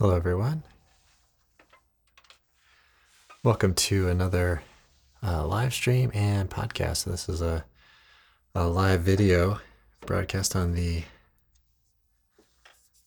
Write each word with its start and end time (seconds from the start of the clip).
Hello, 0.00 0.16
everyone. 0.16 0.62
Welcome 3.44 3.74
to 3.74 4.08
another 4.08 4.62
uh, 5.22 5.46
live 5.46 5.74
stream 5.74 6.10
and 6.14 6.48
podcast. 6.48 7.04
This 7.04 7.28
is 7.28 7.42
a, 7.42 7.66
a 8.54 8.66
live 8.66 9.02
video 9.02 9.60
broadcast 10.06 10.56
on 10.56 10.72
the 10.72 11.02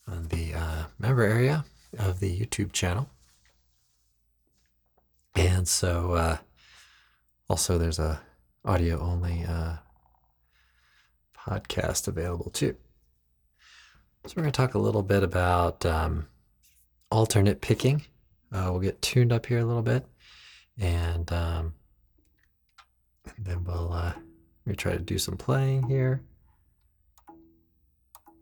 on 0.07 0.27
the 0.27 0.53
uh, 0.53 0.83
member 0.99 1.23
area 1.23 1.65
of 1.97 2.19
the 2.19 2.39
YouTube 2.39 2.73
channel, 2.73 3.09
and 5.33 5.67
so 5.67 6.13
uh, 6.13 6.37
also 7.49 7.79
there's 7.79 7.97
a 7.97 8.21
audio 8.63 8.99
only 8.99 9.43
uh, 9.43 9.77
podcast 11.35 12.07
available 12.07 12.51
too. 12.51 12.75
So 14.27 14.33
we're 14.35 14.43
going 14.43 14.51
to 14.51 14.57
talk 14.57 14.75
a 14.75 14.77
little 14.77 15.01
bit 15.01 15.23
about 15.23 15.87
um, 15.87 16.27
alternate 17.13 17.61
picking. 17.61 18.03
Uh, 18.51 18.69
we'll 18.71 18.79
get 18.79 19.01
tuned 19.01 19.31
up 19.31 19.45
here 19.45 19.59
a 19.59 19.65
little 19.65 19.83
bit, 19.83 20.05
and, 20.79 21.31
um, 21.31 21.73
then 23.37 23.63
we'll 23.63 23.93
uh, 23.93 24.13
we 24.65 24.75
try 24.75 24.93
to 24.93 24.99
do 24.99 25.17
some 25.17 25.37
playing 25.37 25.83
here 25.83 26.21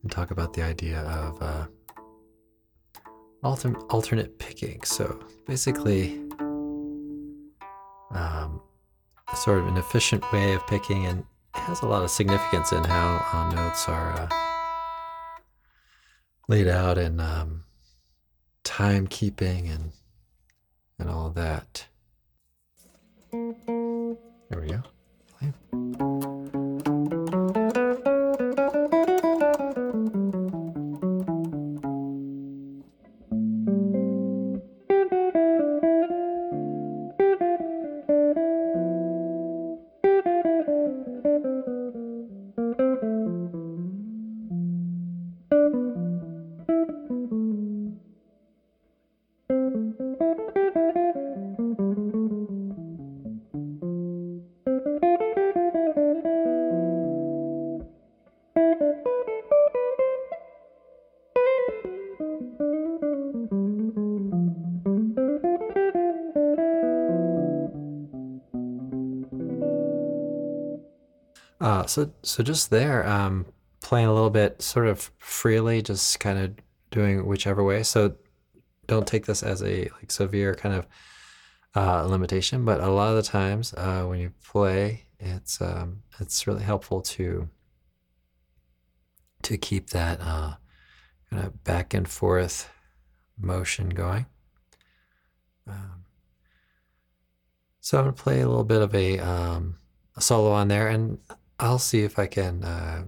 and 0.01 0.11
talk 0.11 0.31
about 0.31 0.53
the 0.53 0.61
idea 0.61 1.01
of 1.01 1.41
uh, 1.41 1.65
alter- 3.43 3.77
alternate 3.89 4.39
picking. 4.39 4.81
So 4.83 5.19
basically, 5.45 6.21
um, 8.11 8.61
sort 9.35 9.59
of 9.59 9.67
an 9.67 9.77
efficient 9.77 10.29
way 10.31 10.53
of 10.53 10.65
picking, 10.67 11.05
and 11.05 11.19
it 11.55 11.59
has 11.59 11.81
a 11.81 11.87
lot 11.87 12.03
of 12.03 12.09
significance 12.09 12.71
in 12.71 12.83
how 12.83 13.25
uh, 13.33 13.53
notes 13.53 13.87
are 13.87 14.13
uh, 14.13 14.29
laid 16.47 16.67
out 16.67 16.97
and 16.97 17.21
um, 17.21 17.63
timekeeping 18.71 19.69
and 19.73 19.91
and 20.97 21.09
all 21.09 21.29
that. 21.31 21.85
There 23.31 24.61
we 24.61 24.67
go. 24.67 24.81
So 71.89 72.11
so 72.23 72.43
just 72.43 72.69
there, 72.69 73.07
um, 73.07 73.45
playing 73.81 74.07
a 74.07 74.13
little 74.13 74.29
bit 74.29 74.61
sort 74.61 74.87
of 74.87 75.11
freely, 75.17 75.81
just 75.81 76.19
kind 76.19 76.37
of 76.37 76.53
doing 76.91 77.25
whichever 77.25 77.63
way. 77.63 77.83
So 77.83 78.15
don't 78.87 79.07
take 79.07 79.25
this 79.25 79.43
as 79.43 79.63
a 79.63 79.89
like 79.99 80.11
severe 80.11 80.55
kind 80.55 80.75
of 80.75 80.87
uh, 81.75 82.05
limitation, 82.05 82.65
but 82.65 82.81
a 82.81 82.89
lot 82.89 83.09
of 83.09 83.15
the 83.15 83.29
times 83.29 83.73
uh, 83.75 84.03
when 84.03 84.19
you 84.19 84.33
play, 84.43 85.05
it's 85.19 85.61
um, 85.61 86.03
it's 86.19 86.47
really 86.47 86.63
helpful 86.63 87.01
to 87.01 87.49
to 89.43 89.57
keep 89.57 89.89
that 89.91 90.19
uh, 90.21 90.55
kind 91.29 91.45
of 91.45 91.63
back 91.63 91.93
and 91.93 92.07
forth 92.07 92.69
motion 93.39 93.89
going. 93.89 94.25
Um, 95.67 96.05
so 97.79 97.97
I'm 97.97 98.05
gonna 98.05 98.13
play 98.13 98.41
a 98.41 98.47
little 98.47 98.63
bit 98.63 98.81
of 98.81 98.93
a, 98.93 99.19
um, 99.19 99.77
a 100.15 100.21
solo 100.21 100.51
on 100.51 100.67
there, 100.67 100.87
and 100.87 101.17
I'll 101.61 101.77
see 101.77 102.01
if 102.01 102.17
I 102.17 102.25
can 102.25 102.63
uh, 102.63 103.03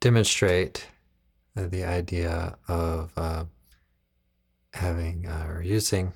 demonstrate 0.00 0.88
the 1.54 1.84
idea 1.84 2.58
of 2.66 3.12
uh, 3.16 3.44
having 4.72 5.28
uh, 5.28 5.46
or 5.48 5.62
using 5.62 6.12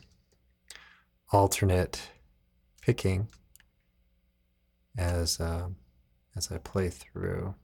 alternate 1.32 2.10
picking 2.82 3.28
as 4.97 5.38
um, 5.38 5.76
as 6.34 6.50
I 6.50 6.58
play 6.58 6.88
through 6.88 7.54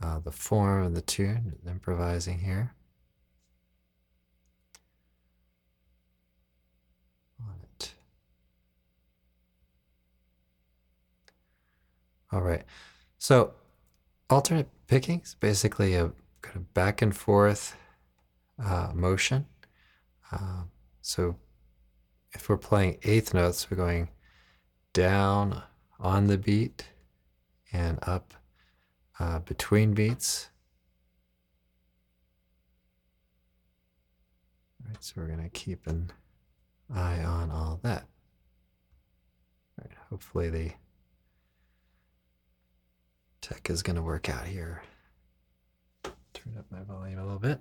uh, 0.00 0.20
the 0.20 0.30
form 0.30 0.84
of 0.84 0.94
the 0.94 1.02
tune, 1.02 1.56
improvising 1.68 2.38
here. 2.38 2.72
On 7.40 7.54
it. 7.64 7.94
All 12.36 12.42
right. 12.42 12.64
So 13.16 13.54
alternate 14.28 14.68
picking 14.88 15.22
is 15.22 15.34
basically 15.34 15.94
a 15.94 16.12
kind 16.42 16.56
of 16.56 16.74
back 16.74 17.00
and 17.00 17.16
forth 17.16 17.74
uh, 18.62 18.90
motion. 18.92 19.46
Uh, 20.30 20.64
so 21.00 21.36
if 22.32 22.50
we're 22.50 22.58
playing 22.58 22.98
eighth 23.04 23.32
notes, 23.32 23.70
we're 23.70 23.78
going 23.78 24.10
down 24.92 25.62
on 25.98 26.26
the 26.26 26.36
beat 26.36 26.84
and 27.72 27.98
up 28.02 28.34
uh, 29.18 29.38
between 29.38 29.94
beats. 29.94 30.50
All 34.84 34.90
right, 34.90 35.02
so 35.02 35.14
we're 35.16 35.26
going 35.26 35.42
to 35.42 35.48
keep 35.48 35.86
an 35.86 36.10
eye 36.94 37.24
on 37.24 37.50
all 37.50 37.80
that. 37.82 38.02
All 39.78 39.86
right, 39.86 39.96
hopefully 40.10 40.50
the 40.50 40.72
tech 43.46 43.70
is 43.70 43.80
going 43.80 43.94
to 43.94 44.02
work 44.02 44.28
out 44.28 44.44
here. 44.44 44.82
Turn 46.02 46.56
up 46.58 46.64
my 46.68 46.82
volume 46.82 47.20
a 47.20 47.22
little 47.22 47.38
bit. 47.38 47.60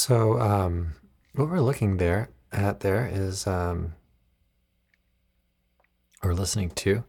So 0.00 0.40
um, 0.40 0.94
what 1.34 1.50
we're 1.50 1.60
looking 1.60 1.98
there 1.98 2.30
at 2.50 2.80
there 2.80 3.06
is, 3.12 3.46
um, 3.46 3.92
or 6.22 6.32
listening 6.32 6.70
to, 6.70 7.04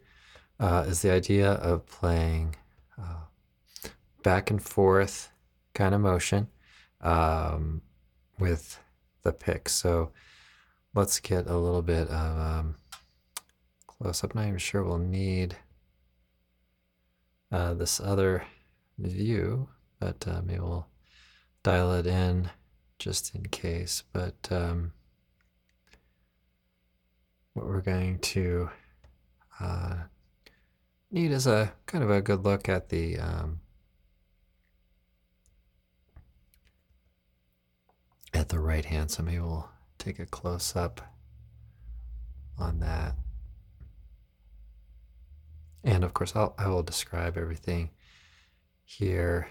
uh, 0.60 0.84
is 0.86 1.02
the 1.02 1.10
idea 1.10 1.52
of 1.54 1.86
playing 1.86 2.58
uh, 3.02 3.88
back 4.24 4.52
and 4.52 4.62
forth 4.62 5.32
kind 5.74 5.96
of 5.96 6.02
motion 6.02 6.50
um, 7.00 7.82
with 8.38 8.78
the 9.24 9.32
pick. 9.32 9.70
So 9.70 10.12
let's 10.94 11.22
get 11.22 11.48
a 11.48 11.58
little 11.58 11.82
bit 11.82 12.10
of 12.10 12.40
um, 12.40 12.76
close 13.88 14.22
up. 14.22 14.36
Not 14.36 14.48
even 14.48 14.58
sure 14.58 14.84
we'll 14.84 14.98
need 14.98 15.56
uh, 17.54 17.74
this 17.74 18.02
other 18.02 18.44
view, 19.00 19.70
but 19.98 20.28
uh, 20.28 20.42
maybe 20.44 20.60
we'll 20.60 20.88
dial 21.64 21.94
it 21.94 22.06
in 22.06 22.50
just 23.02 23.34
in 23.34 23.48
case. 23.48 24.04
But 24.14 24.48
um, 24.52 24.94
what 27.54 27.66
we're 27.66 27.82
going 27.82 28.20
to 28.20 28.70
uh, 29.60 29.96
need 31.10 31.32
is 31.32 31.48
a 31.48 31.74
kind 31.88 32.04
of 32.04 32.12
a 32.12 32.22
good 32.22 32.46
look 32.46 32.70
at 32.70 32.90
the 32.90 33.18
um, 33.18 33.60
at 38.34 38.50
the 38.50 38.60
right 38.60 38.86
hand. 38.86 39.10
So 39.10 39.24
maybe 39.24 39.40
we'll 39.40 39.70
take 39.98 40.20
a 40.20 40.28
close 40.28 40.76
up 40.76 41.02
on 42.60 42.80
that. 42.80 43.16
And 45.84 46.04
of 46.04 46.14
course, 46.14 46.36
I'll, 46.36 46.54
I 46.60 46.68
will 46.68 46.84
describe 46.84 47.36
everything 47.36 47.90
here 48.86 49.48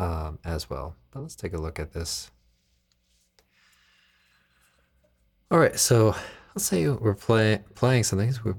um, 0.00 0.38
as 0.44 0.68
well. 0.68 0.96
But 1.12 1.20
let's 1.20 1.36
take 1.36 1.52
a 1.52 1.58
look 1.58 1.78
at 1.78 1.92
this. 1.92 2.30
All 5.50 5.58
right, 5.58 5.78
so 5.78 6.14
let's 6.54 6.64
say 6.64 6.88
we're 6.88 7.14
play, 7.14 7.62
playing 7.74 8.04
something. 8.04 8.32
So 8.32 8.40
we 8.44 8.52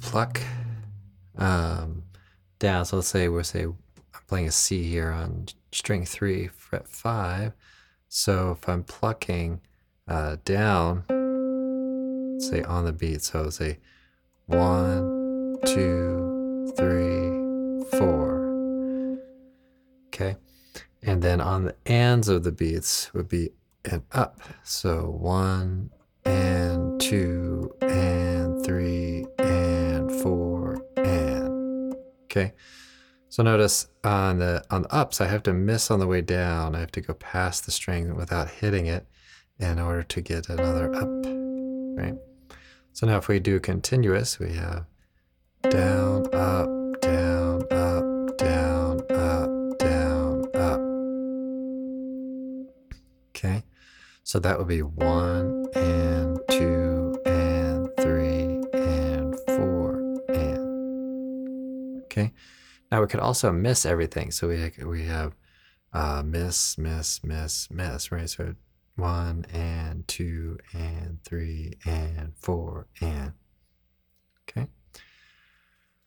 pluck 0.00 0.40
um, 1.36 2.04
down. 2.58 2.84
So 2.84 2.96
let's 2.96 3.08
say 3.08 3.28
we're 3.28 3.42
say 3.42 3.64
I'm 3.64 3.74
playing 4.28 4.46
a 4.46 4.52
C 4.52 4.84
here 4.84 5.10
on 5.10 5.46
string 5.72 6.04
three, 6.04 6.48
fret 6.48 6.86
five. 6.86 7.52
So 8.08 8.52
if 8.52 8.68
I'm 8.68 8.84
plucking 8.84 9.60
uh, 10.06 10.36
down, 10.44 11.04
say 12.38 12.62
on 12.62 12.84
the 12.84 12.92
beat, 12.92 13.22
so 13.22 13.50
say 13.50 13.78
one, 14.46 15.56
two, 15.64 16.72
three, 16.76 17.88
four. 17.98 19.18
Okay. 20.08 20.36
And 21.06 21.22
then 21.22 21.40
on 21.40 21.64
the 21.64 21.76
ands 21.84 22.28
of 22.28 22.44
the 22.44 22.52
beats 22.52 23.12
would 23.12 23.28
be 23.28 23.50
an 23.84 24.02
up. 24.12 24.40
So 24.62 25.10
one 25.10 25.90
and 26.24 26.98
two 26.98 27.74
and 27.82 28.64
three 28.64 29.26
and 29.38 30.10
four 30.10 30.82
and 30.96 31.94
okay. 32.24 32.54
So 33.28 33.42
notice 33.42 33.88
on 34.02 34.38
the 34.38 34.64
on 34.70 34.82
the 34.82 34.94
ups 34.94 35.20
I 35.20 35.26
have 35.26 35.42
to 35.42 35.52
miss 35.52 35.90
on 35.90 35.98
the 35.98 36.06
way 36.06 36.22
down. 36.22 36.74
I 36.74 36.80
have 36.80 36.92
to 36.92 37.02
go 37.02 37.12
past 37.12 37.66
the 37.66 37.70
string 37.70 38.16
without 38.16 38.48
hitting 38.48 38.86
it 38.86 39.06
in 39.58 39.78
order 39.78 40.02
to 40.02 40.20
get 40.22 40.48
another 40.48 40.94
up. 40.94 41.08
Right? 41.96 42.14
So 42.92 43.06
now 43.06 43.18
if 43.18 43.28
we 43.28 43.40
do 43.40 43.60
continuous, 43.60 44.38
we 44.38 44.54
have 44.54 44.86
down, 45.68 46.32
up, 46.34 46.68
So 54.34 54.40
that 54.40 54.58
would 54.58 54.66
be 54.66 54.82
one 54.82 55.68
and 55.76 56.40
two 56.50 57.16
and 57.24 57.88
three 58.00 58.60
and 58.72 59.38
four 59.46 60.00
and. 60.28 62.02
Okay. 62.06 62.32
Now 62.90 63.00
we 63.00 63.06
could 63.06 63.20
also 63.20 63.52
miss 63.52 63.86
everything. 63.86 64.32
So 64.32 64.48
we 64.48 64.72
we 64.84 65.04
have 65.04 65.36
uh, 65.92 66.24
miss, 66.26 66.76
miss, 66.76 67.22
miss, 67.22 67.70
miss, 67.70 68.10
right? 68.10 68.28
So 68.28 68.56
one 68.96 69.46
and 69.52 70.08
two 70.08 70.58
and 70.72 71.22
three 71.22 71.74
and 71.86 72.32
four 72.36 72.88
and. 73.00 73.34
Okay. 74.48 74.66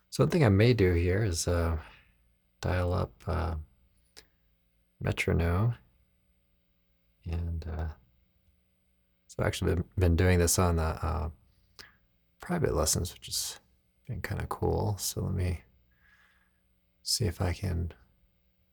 So 0.10 0.26
one 0.26 0.32
thing 0.32 0.44
I 0.44 0.50
may 0.50 0.74
do 0.74 0.92
here 0.96 1.24
is 1.24 1.48
uh, 1.48 1.78
dial 2.60 2.94
up 2.94 3.14
uh, 3.26 3.56
metronome 5.00 5.76
and 7.26 7.66
uh, 7.72 7.88
so 9.38 9.44
I've 9.44 9.48
actually 9.48 9.84
been, 9.98 10.16
doing 10.16 10.40
this 10.40 10.58
on 10.58 10.78
the 10.78 10.84
uh, 10.84 11.30
private 12.40 12.74
lessons, 12.74 13.14
which 13.14 13.28
has 13.28 13.60
been 14.08 14.22
kind 14.22 14.42
of 14.42 14.50
cool. 14.50 14.98
So 14.98 15.22
let 15.22 15.34
me 15.36 15.62
see 17.04 17.26
if 17.26 17.40
I 17.40 17.54
can 17.54 17.94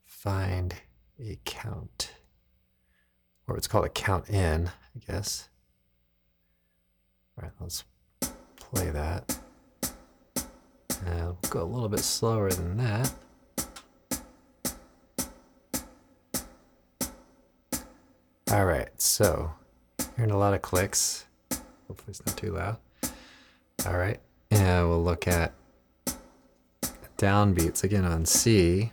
find 0.06 0.74
a 1.20 1.38
count, 1.44 2.14
or 3.46 3.58
it's 3.58 3.68
called 3.68 3.84
a 3.84 3.90
count 3.90 4.30
in, 4.30 4.68
I 4.68 5.12
guess. 5.12 5.50
All 7.36 7.42
right, 7.42 7.52
let's 7.60 7.84
play 8.56 8.88
that. 8.88 9.38
And 11.04 11.20
I'll 11.20 11.38
go 11.50 11.62
a 11.62 11.64
little 11.64 11.90
bit 11.90 12.00
slower 12.00 12.50
than 12.50 12.78
that. 12.78 13.12
All 18.50 18.64
right, 18.64 18.88
so 18.96 19.50
hearing 20.16 20.30
a 20.30 20.38
lot 20.38 20.54
of 20.54 20.62
clicks. 20.62 21.26
Hopefully 21.88 22.08
it's 22.08 22.24
not 22.26 22.36
too 22.36 22.52
loud. 22.52 22.76
All 23.86 23.96
right, 23.96 24.20
and 24.50 24.88
we'll 24.88 25.02
look 25.02 25.26
at 25.28 25.52
downbeats 27.18 27.84
again 27.84 28.04
on 28.04 28.24
C. 28.24 28.92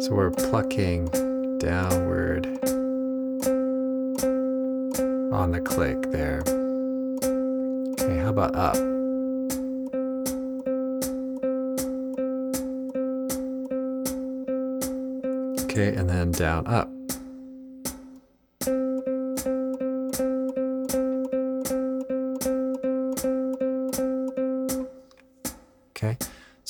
So 0.00 0.14
we're 0.14 0.30
plucking 0.30 1.06
downward 1.58 2.46
on 5.34 5.50
the 5.52 5.60
click 5.60 6.10
there. 6.10 6.42
Okay, 8.00 8.18
how 8.18 8.30
about 8.30 8.54
up? 8.54 8.76
Okay, 15.64 15.94
and 15.94 16.08
then 16.08 16.32
down, 16.32 16.66
up. 16.66 16.90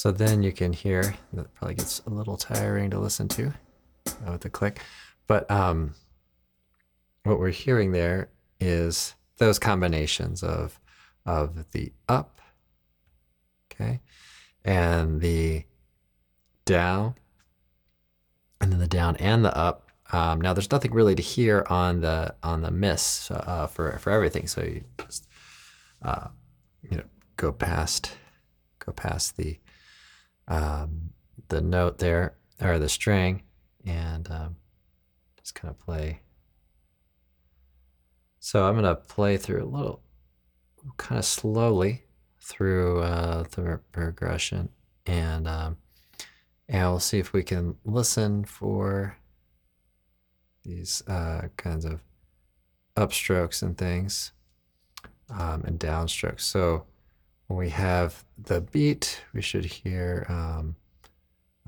So 0.08 0.12
then 0.12 0.42
you 0.42 0.52
can 0.52 0.72
hear, 0.72 1.14
that 1.34 1.52
probably 1.52 1.74
gets 1.74 2.00
a 2.06 2.08
little 2.08 2.38
tiring 2.38 2.88
to 2.92 2.98
listen 2.98 3.28
to 3.28 3.52
uh, 4.26 4.32
with 4.32 4.40
the 4.40 4.48
click, 4.48 4.80
but 5.26 5.50
um, 5.50 5.92
what 7.24 7.38
we're 7.38 7.50
hearing 7.50 7.92
there 7.92 8.30
is 8.58 9.14
those 9.36 9.58
combinations 9.58 10.42
of, 10.42 10.80
of 11.26 11.70
the 11.72 11.92
up, 12.08 12.40
okay, 13.70 14.00
and 14.64 15.20
the 15.20 15.64
down, 16.64 17.14
and 18.62 18.72
then 18.72 18.78
the 18.78 18.86
down 18.86 19.14
and 19.16 19.44
the 19.44 19.54
up. 19.54 19.90
Um, 20.10 20.40
now 20.40 20.54
there's 20.54 20.72
nothing 20.72 20.94
really 20.94 21.16
to 21.16 21.22
hear 21.22 21.66
on 21.68 22.00
the 22.00 22.34
on 22.42 22.62
the 22.62 22.70
miss 22.70 23.30
uh, 23.30 23.66
for 23.66 23.98
for 23.98 24.10
everything, 24.10 24.46
so 24.46 24.62
you 24.62 24.84
just 25.04 25.28
uh, 26.00 26.28
you 26.90 26.96
know 26.96 27.04
go 27.36 27.52
past 27.52 28.12
go 28.78 28.90
past 28.92 29.36
the 29.36 29.58
um, 30.48 31.10
the 31.48 31.60
note 31.60 31.98
there 31.98 32.36
or 32.60 32.78
the 32.78 32.88
string 32.88 33.42
and 33.86 34.28
um, 34.30 34.56
just 35.38 35.54
kind 35.54 35.70
of 35.70 35.78
play. 35.78 36.20
So 38.40 38.64
I'm 38.64 38.74
gonna 38.74 38.96
play 38.96 39.36
through 39.36 39.62
a 39.62 39.66
little, 39.66 40.02
kind 40.96 41.18
of 41.18 41.24
slowly 41.24 42.04
through 42.40 43.00
uh, 43.02 43.44
the 43.50 43.80
progression 43.92 44.70
and. 45.06 45.46
Um, 45.46 45.76
and 46.68 46.90
we'll 46.90 47.00
see 47.00 47.18
if 47.18 47.32
we 47.32 47.42
can 47.42 47.76
listen 47.84 48.44
for 48.44 49.16
these 50.64 51.02
uh, 51.06 51.48
kinds 51.56 51.84
of 51.84 52.02
upstrokes 52.96 53.62
and 53.62 53.78
things 53.78 54.32
um, 55.30 55.64
and 55.64 55.80
downstrokes. 55.80 56.42
So 56.42 56.84
when 57.48 57.58
we 57.58 57.70
have 57.70 58.24
the 58.36 58.60
beat, 58.60 59.22
we 59.32 59.42
should 59.42 59.64
hear, 59.64 60.26
um, 60.28 60.76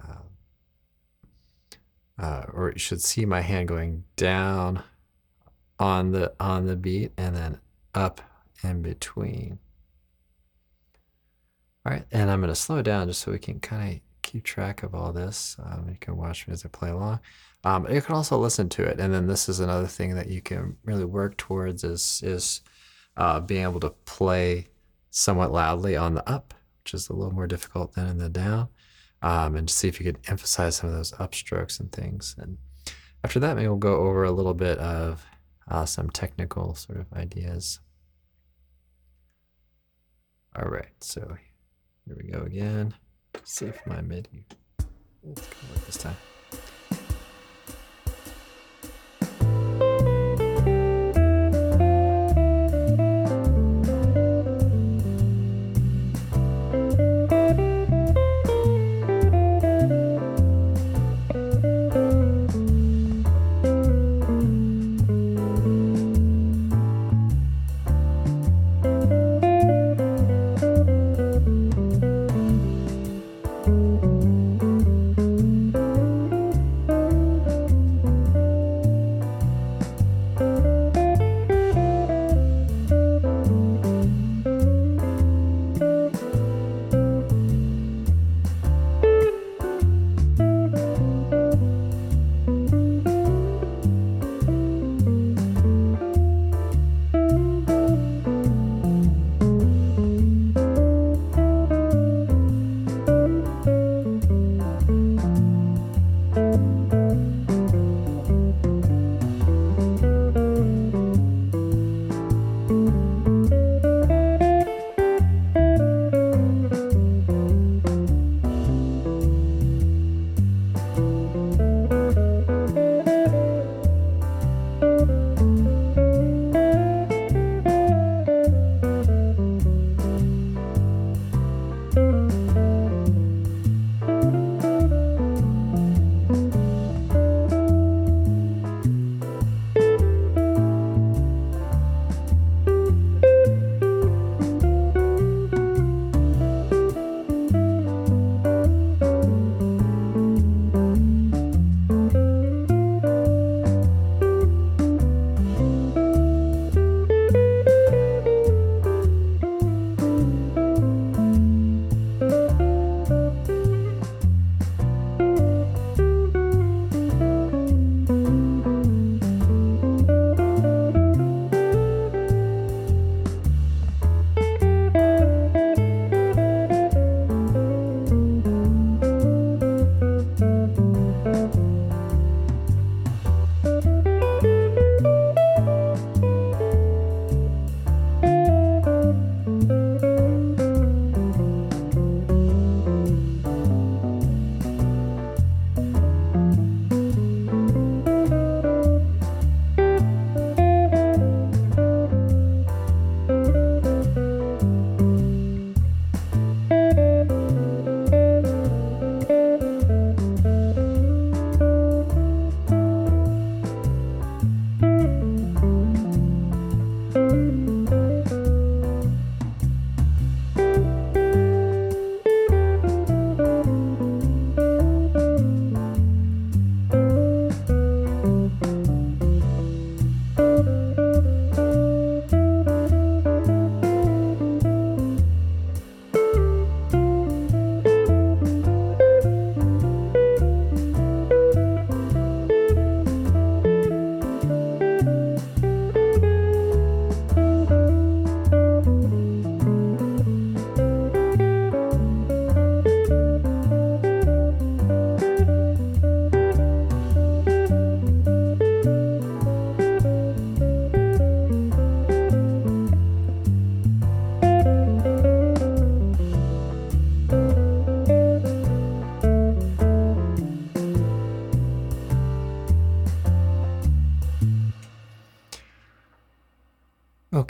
uh, 0.02 0.22
uh, 2.22 2.44
or 2.52 2.70
you 2.72 2.78
should 2.78 3.00
see 3.00 3.24
my 3.24 3.40
hand 3.40 3.66
going 3.66 4.04
down 4.16 4.82
on 5.78 6.12
the 6.12 6.32
on 6.38 6.66
the 6.66 6.76
beat 6.76 7.12
and 7.16 7.34
then 7.34 7.58
up 7.94 8.20
in 8.62 8.82
between. 8.82 9.58
All 11.86 11.92
right, 11.92 12.04
and 12.12 12.30
I'm 12.30 12.40
going 12.40 12.52
to 12.52 12.54
slow 12.54 12.82
down 12.82 13.08
just 13.08 13.22
so 13.22 13.32
we 13.32 13.38
can 13.38 13.58
kind 13.58 13.94
of 13.94 14.00
keep 14.20 14.44
track 14.44 14.82
of 14.82 14.94
all 14.94 15.14
this. 15.14 15.56
Um, 15.64 15.88
you 15.88 15.96
can 15.98 16.18
watch 16.18 16.46
me 16.46 16.52
as 16.52 16.62
I 16.66 16.68
play 16.68 16.90
along. 16.90 17.20
Um, 17.64 17.90
you 17.90 18.02
can 18.02 18.14
also 18.14 18.36
listen 18.36 18.68
to 18.70 18.84
it, 18.84 19.00
and 19.00 19.14
then 19.14 19.26
this 19.26 19.48
is 19.48 19.60
another 19.60 19.86
thing 19.86 20.14
that 20.14 20.28
you 20.28 20.42
can 20.42 20.76
really 20.84 21.06
work 21.06 21.38
towards 21.38 21.84
is 21.84 22.20
is 22.22 22.60
uh, 23.16 23.40
being 23.40 23.62
able 23.62 23.80
to 23.80 23.90
play 24.04 24.66
somewhat 25.10 25.52
loudly 25.52 25.96
on 25.96 26.14
the 26.14 26.28
up, 26.28 26.54
which 26.82 26.94
is 26.94 27.08
a 27.08 27.12
little 27.12 27.34
more 27.34 27.46
difficult 27.46 27.94
than 27.94 28.06
in 28.06 28.18
the 28.18 28.28
down, 28.28 28.68
um, 29.22 29.56
and 29.56 29.68
see 29.68 29.88
if 29.88 30.00
you 30.00 30.06
could 30.06 30.20
emphasize 30.28 30.76
some 30.76 30.90
of 30.90 30.96
those 30.96 31.12
upstrokes 31.12 31.80
and 31.80 31.92
things. 31.92 32.34
And 32.38 32.58
after 33.22 33.40
that, 33.40 33.56
maybe 33.56 33.68
we'll 33.68 33.76
go 33.76 33.96
over 33.96 34.24
a 34.24 34.32
little 34.32 34.54
bit 34.54 34.78
of 34.78 35.24
uh, 35.68 35.84
some 35.84 36.10
technical 36.10 36.74
sort 36.74 36.98
of 36.98 37.12
ideas. 37.12 37.80
All 40.56 40.68
right, 40.68 40.90
so 41.00 41.36
here 42.06 42.16
we 42.16 42.30
go 42.30 42.42
again. 42.42 42.94
see 43.44 43.66
if 43.66 43.86
my 43.86 44.00
work 45.22 45.86
this 45.86 45.96
time. 45.96 46.16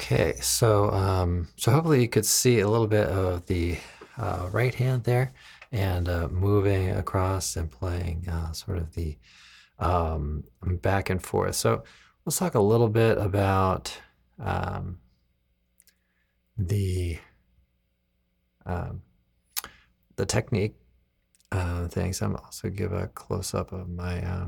Okay, 0.01 0.37
so 0.41 0.91
um, 0.93 1.49
so 1.57 1.71
hopefully 1.71 2.01
you 2.01 2.09
could 2.09 2.25
see 2.25 2.61
a 2.61 2.69
little 2.69 2.87
bit 2.87 3.07
of 3.09 3.45
the 3.45 3.77
uh, 4.17 4.49
right 4.51 4.75
hand 4.75 5.05
there, 5.05 5.35
and 5.73 6.09
uh, 6.09 6.27
moving 6.29 6.89
across 6.91 7.55
and 7.55 7.71
playing 7.71 8.27
uh, 8.27 8.51
sort 8.53 8.79
of 8.79 8.95
the 8.95 9.19
um, 9.79 10.45
back 10.63 11.11
and 11.11 11.23
forth. 11.23 11.55
So 11.55 11.85
let's 12.25 12.39
talk 12.39 12.55
a 12.55 12.61
little 12.63 12.89
bit 12.89 13.19
about 13.19 13.95
um, 14.43 15.01
the 16.57 17.19
um, 18.65 19.03
the 20.17 20.25
technique 20.25 20.77
uh, 21.53 21.89
things. 21.89 22.23
I'm 22.23 22.37
also 22.37 22.71
give 22.71 22.95
a 22.95 23.09
close 23.09 23.53
up 23.53 23.71
of 23.71 23.87
my 23.91 24.25
uh, 24.25 24.47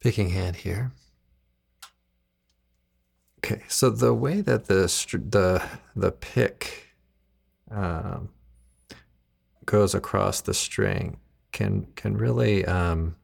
picking 0.00 0.30
hand 0.30 0.56
here. 0.56 0.90
Okay, 3.44 3.60
so 3.68 3.90
the 3.90 4.14
way 4.14 4.40
that 4.40 4.68
the 4.68 4.86
the 5.30 5.62
the 5.94 6.12
pick 6.12 6.94
um, 7.70 8.30
goes 9.66 9.94
across 9.94 10.40
the 10.40 10.54
string 10.54 11.18
can 11.52 11.86
can 11.94 12.16
really 12.16 12.64
um, 12.64 13.16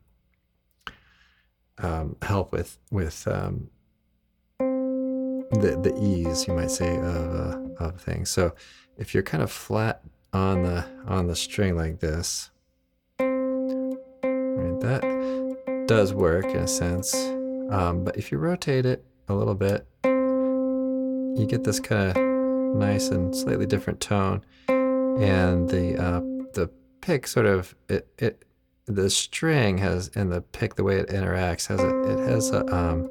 um, 1.79 2.17
help 2.21 2.53
with 2.53 2.77
with 2.91 3.27
um, 3.29 3.71
the 4.59 5.81
the 5.83 5.99
ease, 5.99 6.47
you 6.47 6.53
might 6.53 6.71
say, 6.71 6.99
of 6.99 7.35
uh, 7.35 7.59
of 7.79 7.99
things. 8.03 8.29
So 8.29 8.55
if 8.99 9.15
you're 9.15 9.23
kind 9.23 9.43
of 9.43 9.51
flat 9.51 10.03
on 10.35 10.65
the 10.65 10.85
on 11.07 11.29
the 11.29 11.37
string 11.37 11.77
like 11.77 12.01
this, 12.01 12.51
right, 13.19 14.81
that 14.83 15.85
does 15.89 16.13
work 16.13 16.45
in 16.45 16.59
a 16.59 16.69
sense. 16.69 17.15
Um, 17.71 18.05
but 18.05 18.19
if 18.19 18.31
you 18.31 18.37
rotate 18.37 18.85
it 18.85 19.03
a 19.29 19.35
little 19.35 19.55
bit, 19.55 19.87
you 21.41 21.47
get 21.47 21.65
this 21.65 21.81
kind 21.81 22.17
of 22.17 22.77
nice 22.77 23.09
and 23.09 23.35
slightly 23.35 23.67
different 23.67 24.01
tone, 24.01 24.45
and 24.69 25.69
the 25.69 25.97
uh, 25.97 26.21
the 26.53 26.71
pick 27.01 27.27
sort 27.27 27.47
of 27.47 27.75
it 27.89 28.07
it 28.19 28.45
the 28.87 29.09
string 29.09 29.79
has 29.79 30.11
and 30.15 30.33
the 30.33 30.41
pick 30.41 30.75
the 30.75 30.85
way 30.85 30.97
it 30.97 31.09
interacts 31.09 31.67
has 31.69 31.81
a 31.81 32.03
it 32.11 32.19
has 32.29 32.51
a 32.51 32.65
um 32.75 33.11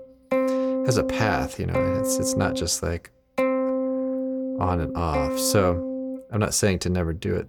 has 0.85 0.97
a 0.97 1.03
path 1.03 1.59
you 1.59 1.65
know 1.65 1.99
it's 1.99 2.17
it's 2.17 2.35
not 2.35 2.55
just 2.55 2.83
like 2.83 3.11
on 3.41 4.81
and 4.81 4.95
off. 4.97 5.37
So 5.39 6.21
i'm 6.31 6.39
not 6.39 6.53
saying 6.53 6.79
to 6.79 6.89
never 6.89 7.13
do 7.13 7.35
it 7.35 7.47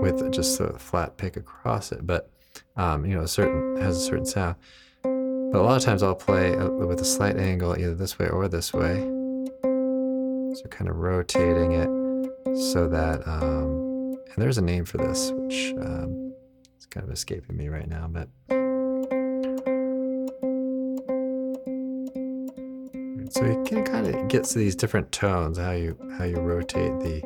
with 0.00 0.32
just 0.32 0.60
a 0.60 0.78
flat 0.78 1.16
pick 1.16 1.36
across 1.36 1.92
it 1.92 2.06
but 2.06 2.30
um 2.76 3.04
you 3.04 3.14
know 3.14 3.22
a 3.22 3.28
certain 3.28 3.76
has 3.80 3.96
a 3.96 4.00
certain 4.00 4.26
sound. 4.26 4.56
But 5.02 5.60
a 5.60 5.62
lot 5.62 5.76
of 5.76 5.82
times 5.82 6.02
i'll 6.02 6.14
play 6.14 6.56
with 6.56 7.00
a 7.00 7.04
slight 7.04 7.36
angle 7.36 7.78
either 7.78 7.94
this 7.94 8.18
way 8.18 8.28
or 8.28 8.48
this 8.48 8.72
way 8.72 9.13
so 10.54 10.68
kind 10.70 10.88
of 10.88 10.96
rotating 10.96 11.72
it 11.72 12.56
so 12.56 12.88
that 12.88 13.26
um 13.26 13.84
and 14.34 14.42
there's 14.42 14.58
a 14.58 14.62
name 14.62 14.84
for 14.84 14.98
this 14.98 15.30
which 15.32 15.72
um, 15.78 16.24
it's 16.84 16.86
kind 16.86 17.06
of 17.06 17.12
escaping 17.12 17.56
me 17.56 17.68
right 17.68 17.88
now, 17.88 18.08
but. 18.08 18.28
So 23.30 23.44
you 23.44 23.64
can 23.64 23.84
kind 23.84 24.06
of 24.06 24.28
get 24.28 24.44
to 24.44 24.58
these 24.58 24.76
different 24.76 25.10
tones, 25.10 25.58
how 25.58 25.72
you 25.72 25.96
how 26.18 26.24
you 26.24 26.36
rotate 26.36 26.92
the 27.00 27.22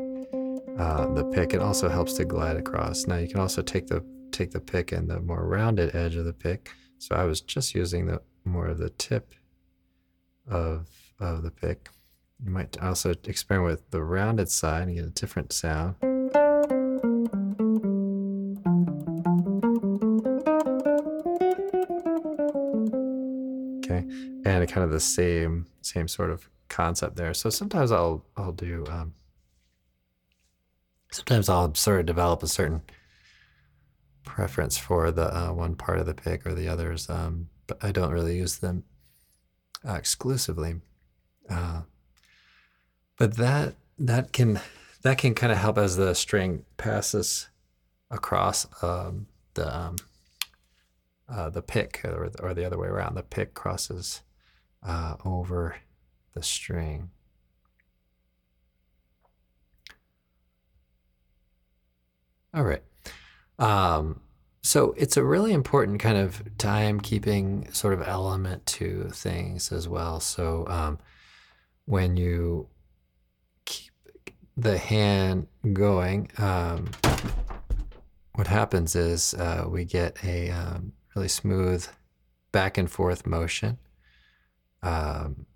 uh, 0.78 1.12
the 1.14 1.24
pick. 1.24 1.54
It 1.54 1.60
also 1.60 1.88
helps 1.88 2.12
to 2.14 2.24
glide 2.24 2.56
across. 2.56 3.06
Now 3.06 3.16
you 3.16 3.28
can 3.28 3.40
also 3.40 3.62
take 3.62 3.86
the 3.88 4.04
take 4.30 4.50
the 4.50 4.60
pick 4.60 4.92
and 4.92 5.10
the 5.10 5.20
more 5.20 5.46
rounded 5.46 5.94
edge 5.94 6.14
of 6.14 6.24
the 6.24 6.32
pick. 6.32 6.70
So 6.98 7.16
I 7.16 7.24
was 7.24 7.40
just 7.40 7.74
using 7.74 8.06
the 8.06 8.20
more 8.44 8.68
of 8.68 8.78
the 8.78 8.90
tip 8.90 9.34
of 10.46 10.88
of 11.18 11.42
the 11.42 11.50
pick. 11.50 11.88
You 12.44 12.50
might 12.50 12.80
also 12.80 13.14
experiment 13.24 13.70
with 13.70 13.90
the 13.90 14.02
rounded 14.02 14.48
side 14.48 14.88
and 14.88 14.96
get 14.96 15.04
a 15.04 15.10
different 15.10 15.52
sound. 15.52 15.96
Okay, 23.84 24.06
and 24.44 24.68
kind 24.68 24.84
of 24.84 24.90
the 24.90 25.00
same 25.00 25.66
same 25.82 26.06
sort 26.06 26.30
of 26.30 26.48
concept 26.68 27.16
there. 27.16 27.34
So 27.34 27.50
sometimes 27.50 27.90
I'll 27.90 28.24
I'll 28.36 28.52
do 28.52 28.84
um, 28.88 29.14
sometimes 31.10 31.48
I'll 31.48 31.74
sort 31.74 32.00
of 32.00 32.06
develop 32.06 32.42
a 32.42 32.48
certain 32.48 32.82
preference 34.24 34.78
for 34.78 35.10
the 35.10 35.36
uh, 35.36 35.52
one 35.52 35.74
part 35.74 35.98
of 35.98 36.06
the 36.06 36.14
pick 36.14 36.46
or 36.46 36.54
the 36.54 36.68
others, 36.68 37.10
um, 37.10 37.48
but 37.66 37.82
I 37.82 37.90
don't 37.90 38.12
really 38.12 38.36
use 38.36 38.58
them 38.58 38.84
uh, 39.86 39.94
exclusively. 39.94 40.76
Uh, 41.50 41.82
but 43.18 43.36
that 43.36 43.74
that 43.98 44.32
can 44.32 44.60
that 45.02 45.18
can 45.18 45.34
kind 45.34 45.52
of 45.52 45.58
help 45.58 45.76
as 45.76 45.96
the 45.96 46.14
string 46.14 46.64
passes 46.76 47.48
across 48.10 48.66
um, 48.82 49.26
the 49.54 49.76
um, 49.76 49.96
uh, 51.28 51.50
the 51.50 51.62
pick 51.62 52.00
or, 52.04 52.30
or 52.40 52.54
the 52.54 52.64
other 52.64 52.78
way 52.78 52.88
around. 52.88 53.14
The 53.14 53.22
pick 53.22 53.54
crosses 53.54 54.22
uh, 54.82 55.16
over 55.24 55.76
the 56.34 56.42
string. 56.42 57.10
All 62.54 62.64
right. 62.64 62.82
Um, 63.58 64.20
so 64.62 64.94
it's 64.96 65.16
a 65.16 65.24
really 65.24 65.52
important 65.52 66.00
kind 66.00 66.16
of 66.16 66.42
timekeeping 66.56 67.74
sort 67.74 67.94
of 67.94 68.06
element 68.06 68.64
to 68.66 69.10
things 69.12 69.70
as 69.70 69.88
well. 69.88 70.20
So 70.20 70.66
um, 70.68 70.98
when 71.84 72.16
you 72.16 72.68
the 74.58 74.76
hand 74.76 75.46
going, 75.72 76.28
um, 76.36 76.90
what 78.34 78.48
happens 78.48 78.96
is 78.96 79.32
uh, 79.34 79.64
we 79.68 79.84
get 79.84 80.16
a 80.24 80.50
um, 80.50 80.92
really 81.14 81.28
smooth 81.28 81.86
back 82.50 82.76
and 82.76 82.90
forth 82.90 83.24
motion. 83.24 83.78
Um, 84.82 85.46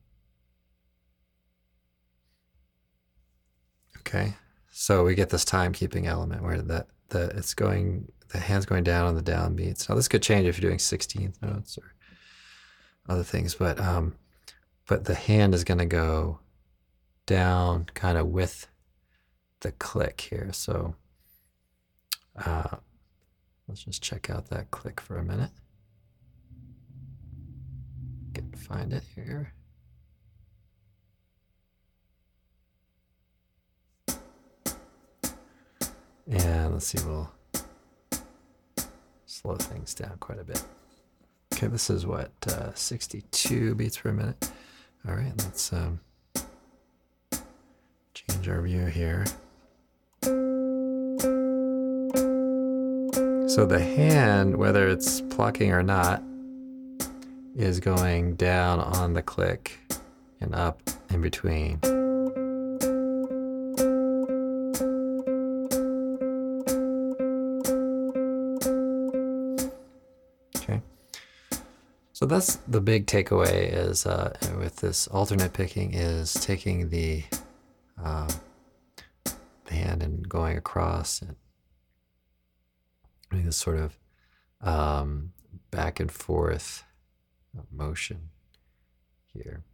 okay, 3.99 4.35
so 4.71 5.05
we 5.05 5.17
get 5.17 5.31
this 5.31 5.45
timekeeping 5.45 6.07
element 6.07 6.45
where 6.45 6.63
the, 6.63 6.87
the 7.09 7.25
it's 7.37 7.55
going 7.55 8.11
the 8.29 8.39
hand's 8.39 8.67
going 8.67 8.85
down 8.85 9.07
on 9.07 9.17
the 9.17 9.23
downbeats. 9.23 9.89
Now 9.89 9.97
this 9.97 10.09
could 10.09 10.23
change 10.23 10.47
if 10.47 10.59
you're 10.59 10.71
doing 10.71 10.79
16th 10.79 11.43
notes 11.43 11.77
or 11.77 11.93
other 13.09 13.25
things, 13.25 13.57
but 13.57 13.81
um, 13.81 14.15
but 14.87 15.07
the 15.07 15.17
hand 15.17 15.55
is 15.55 15.65
going 15.65 15.79
to 15.79 15.87
go 15.87 16.39
down 17.27 17.87
kind 17.95 18.17
of 18.17 18.29
with 18.29 18.69
the 19.63 19.73
click 19.73 20.21
here. 20.21 20.51
So 20.53 20.95
uh, 22.45 22.77
let's 23.67 23.85
just 23.85 24.03
check 24.03 24.29
out 24.29 24.51
that 24.51 24.71
click 24.71 25.01
for 25.01 25.17
a 25.17 25.25
minute. 25.25 25.51
Can 28.35 28.53
find 28.53 28.93
it 28.93 29.05
here. 29.15 29.55
And 36.29 36.73
let's 36.73 36.87
see, 36.87 36.99
we'll 37.05 37.31
slow 39.27 39.57
things 39.57 39.93
down 39.95 40.17
quite 40.19 40.39
a 40.39 40.45
bit. 40.45 40.63
Okay, 41.53 41.67
this 41.67 41.91
is 41.91 42.07
what, 42.07 42.33
uh, 42.47 42.73
62 42.75 43.75
beats 43.75 43.99
per 43.99 44.13
minute. 44.13 44.51
All 45.07 45.15
right, 45.15 45.33
let's 45.39 45.73
um, 45.73 46.01
change 48.15 48.49
our 48.49 48.63
view 48.63 48.87
here. 48.87 49.25
So 53.55 53.67
the 53.67 53.79
hand, 53.79 54.57
whether 54.57 54.89
it's 54.89 55.21
plucking 55.21 55.73
or 55.73 55.83
not, 55.83 56.23
is 57.55 57.81
going 57.81 58.37
down 58.37 58.81
on 58.81 59.13
the 59.13 59.21
click 59.21 59.79
and 60.41 60.55
up 60.55 60.81
in 61.11 61.21
between. 61.21 61.79
Okay. 70.57 70.81
So 72.15 72.25
that's 72.25 72.57
the 72.67 72.81
big 72.81 73.05
takeaway 73.05 73.71
is 73.71 74.07
uh, 74.07 74.35
with 74.57 74.77
this 74.77 75.09
alternate 75.09 75.53
picking 75.53 75.93
is 75.93 76.33
taking 76.33 76.89
the 76.89 77.25
uh, 78.03 78.33
the 79.67 79.75
hand 79.75 80.03
and 80.03 80.27
going 80.27 80.57
across 80.57 81.21
and 81.21 81.37
this 83.41 83.57
sort 83.57 83.79
of 83.79 83.99
um, 84.61 85.33
back 85.71 86.01
and 86.01 86.13
forth 86.13 86.85
motion 87.71 88.29
here. 89.33 89.65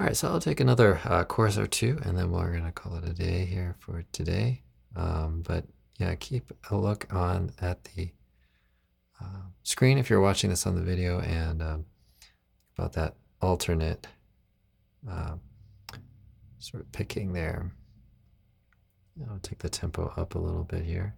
All 0.00 0.06
right, 0.06 0.16
so 0.16 0.28
I'll 0.28 0.40
take 0.40 0.60
another 0.60 1.00
uh, 1.04 1.24
course 1.24 1.56
or 1.56 1.66
two, 1.66 2.00
and 2.02 2.18
then 2.18 2.32
we're 2.32 2.50
going 2.50 2.64
to 2.64 2.72
call 2.72 2.96
it 2.96 3.04
a 3.04 3.12
day 3.12 3.44
here 3.44 3.76
for 3.78 4.04
today. 4.10 4.62
Um, 4.96 5.42
but 5.46 5.64
yeah, 5.98 6.14
keep 6.16 6.50
a 6.70 6.76
look 6.76 7.06
on 7.14 7.52
at 7.60 7.84
the 7.84 8.10
uh, 9.20 9.46
screen 9.62 9.98
if 9.98 10.10
you're 10.10 10.20
watching 10.20 10.50
this 10.50 10.66
on 10.66 10.74
the 10.74 10.82
video, 10.82 11.20
and 11.20 11.62
um, 11.62 11.86
about 12.76 12.94
that 12.94 13.14
alternate 13.40 14.06
uh, 15.08 15.36
sort 16.58 16.82
of 16.82 16.90
picking 16.90 17.32
there. 17.32 17.70
I'll 19.30 19.38
take 19.38 19.60
the 19.60 19.68
tempo 19.68 20.12
up 20.16 20.34
a 20.34 20.38
little 20.38 20.64
bit 20.64 20.84
here. 20.84 21.14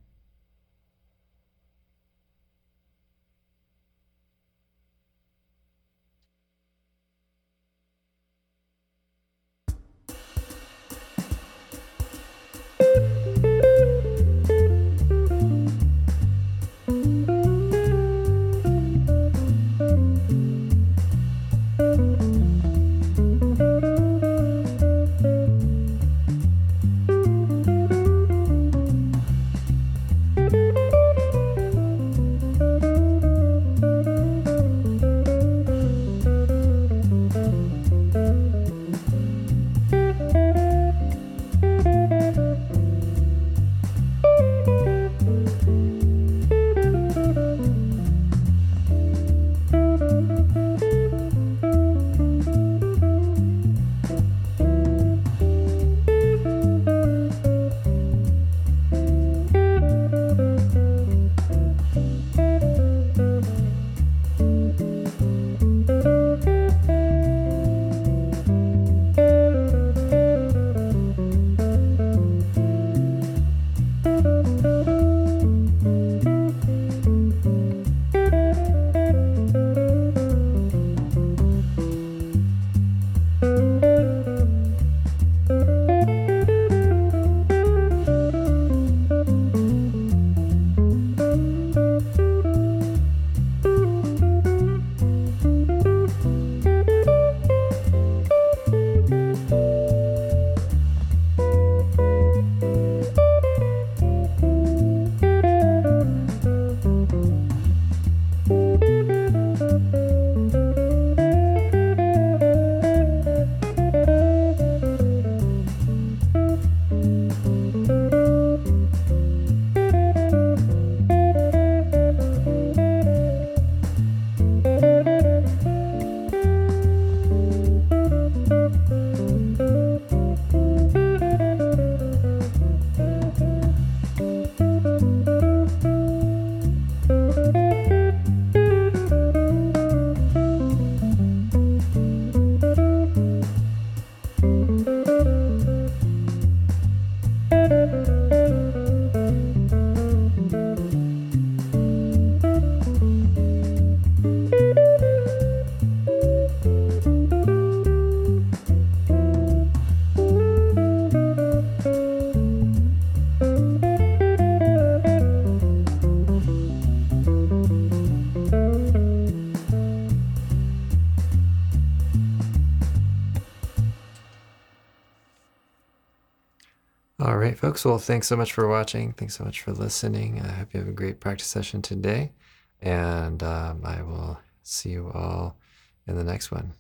Folks. 177.76 177.84
Well, 177.84 177.98
thanks 177.98 178.26
so 178.26 178.36
much 178.36 178.54
for 178.54 178.66
watching. 178.66 179.12
Thanks 179.12 179.36
so 179.36 179.44
much 179.44 179.60
for 179.60 179.72
listening. 179.72 180.40
I 180.40 180.48
hope 180.48 180.72
you 180.72 180.80
have 180.80 180.88
a 180.88 180.92
great 180.92 181.20
practice 181.20 181.46
session 181.46 181.82
today. 181.82 182.32
And 182.80 183.42
um, 183.42 183.82
I 183.84 184.00
will 184.00 184.38
see 184.62 184.90
you 184.90 185.10
all 185.12 185.58
in 186.06 186.16
the 186.16 186.24
next 186.24 186.50
one. 186.50 186.72